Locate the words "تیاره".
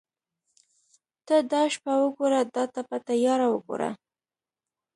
3.07-3.47